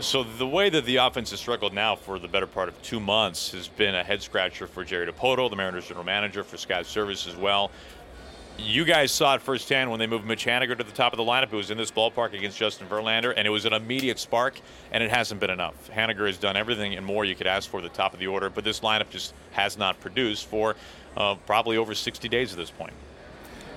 So 0.00 0.22
the 0.22 0.46
way 0.46 0.70
that 0.70 0.84
the 0.84 0.96
offense 0.96 1.32
has 1.32 1.40
struggled 1.40 1.74
now 1.74 1.96
for 1.96 2.20
the 2.20 2.28
better 2.28 2.46
part 2.46 2.68
of 2.68 2.80
two 2.82 3.00
months 3.00 3.50
has 3.50 3.66
been 3.66 3.96
a 3.96 4.04
head 4.04 4.22
scratcher 4.22 4.68
for 4.68 4.84
Jerry 4.84 5.10
Dipoto, 5.10 5.50
the 5.50 5.56
Mariners 5.56 5.88
general 5.88 6.04
manager, 6.04 6.44
for 6.44 6.56
Scott 6.56 6.84
Servais 6.84 7.26
as 7.26 7.34
well. 7.34 7.72
You 8.58 8.84
guys 8.84 9.10
saw 9.10 9.34
it 9.34 9.42
firsthand 9.42 9.90
when 9.90 9.98
they 9.98 10.06
moved 10.06 10.24
Mitch 10.24 10.44
Haniger 10.46 10.78
to 10.78 10.84
the 10.84 10.92
top 10.92 11.12
of 11.12 11.16
the 11.16 11.24
lineup. 11.24 11.52
It 11.52 11.56
was 11.56 11.72
in 11.72 11.78
this 11.78 11.90
ballpark 11.90 12.32
against 12.32 12.56
Justin 12.56 12.86
Verlander, 12.86 13.34
and 13.36 13.44
it 13.44 13.50
was 13.50 13.64
an 13.64 13.72
immediate 13.72 14.20
spark, 14.20 14.60
and 14.92 15.02
it 15.02 15.10
hasn't 15.10 15.40
been 15.40 15.50
enough. 15.50 15.90
Haniger 15.92 16.28
has 16.28 16.38
done 16.38 16.56
everything 16.56 16.94
and 16.94 17.04
more 17.04 17.24
you 17.24 17.34
could 17.34 17.48
ask 17.48 17.68
for 17.68 17.78
at 17.78 17.82
the 17.82 17.88
top 17.88 18.14
of 18.14 18.20
the 18.20 18.28
order, 18.28 18.50
but 18.50 18.62
this 18.62 18.80
lineup 18.80 19.10
just 19.10 19.34
has 19.50 19.76
not 19.76 19.98
produced 19.98 20.46
for 20.46 20.76
uh, 21.16 21.34
probably 21.44 21.76
over 21.76 21.92
60 21.92 22.28
days 22.28 22.52
at 22.52 22.56
this 22.56 22.70
point. 22.70 22.92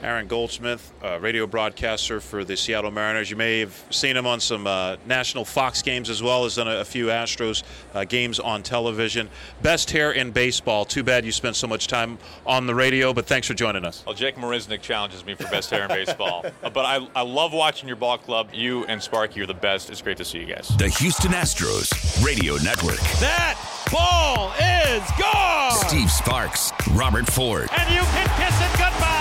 Aaron 0.01 0.27
Goldsmith, 0.27 0.91
uh, 1.03 1.19
radio 1.19 1.45
broadcaster 1.45 2.19
for 2.19 2.43
the 2.43 2.57
Seattle 2.57 2.91
Mariners. 2.91 3.29
You 3.29 3.35
may 3.35 3.59
have 3.59 3.85
seen 3.91 4.17
him 4.17 4.25
on 4.25 4.39
some 4.39 4.65
uh, 4.65 4.97
national 5.05 5.45
Fox 5.45 5.81
games 5.81 6.09
as 6.09 6.23
well 6.23 6.45
as 6.45 6.57
on 6.57 6.67
a, 6.67 6.77
a 6.79 6.85
few 6.85 7.07
Astros 7.07 7.63
uh, 7.93 8.03
games 8.05 8.39
on 8.39 8.63
television. 8.63 9.29
Best 9.61 9.91
hair 9.91 10.11
in 10.11 10.31
baseball. 10.31 10.85
Too 10.85 11.03
bad 11.03 11.23
you 11.25 11.31
spent 11.31 11.55
so 11.55 11.67
much 11.67 11.87
time 11.87 12.17
on 12.45 12.65
the 12.65 12.73
radio, 12.73 13.13
but 13.13 13.25
thanks 13.27 13.47
for 13.47 13.53
joining 13.53 13.85
us. 13.85 14.03
Well, 14.05 14.15
Jake 14.15 14.35
Marisnick 14.35 14.81
challenges 14.81 15.25
me 15.25 15.35
for 15.35 15.43
best 15.43 15.69
hair 15.69 15.83
in 15.83 15.89
baseball. 15.89 16.45
Uh, 16.61 16.69
but 16.69 16.85
I, 16.85 17.07
I 17.15 17.21
love 17.23 17.53
watching 17.53 17.87
your 17.87 17.95
ball 17.95 18.17
club. 18.17 18.49
You 18.53 18.85
and 18.85 19.01
Sparky 19.01 19.41
are 19.41 19.45
the 19.45 19.53
best. 19.53 19.89
It's 19.89 20.01
great 20.01 20.17
to 20.17 20.25
see 20.25 20.39
you 20.39 20.45
guys. 20.45 20.67
The 20.77 20.89
Houston 20.89 21.31
Astros 21.31 22.23
Radio 22.23 22.55
Network. 22.57 22.99
That 23.19 23.57
ball 23.91 24.51
is 24.59 25.03
gone! 25.19 25.71
Steve 25.87 26.11
Sparks, 26.11 26.71
Robert 26.91 27.25
Ford. 27.25 27.69
And 27.77 27.89
you 27.93 28.01
can 28.01 28.27
kiss 28.37 28.61
it 28.61 28.77
goodbye! 28.77 29.20